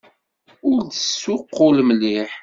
[0.69, 2.31] Ur d-tessuqqul mliḥ.